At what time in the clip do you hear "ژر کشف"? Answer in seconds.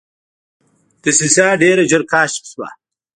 1.89-2.43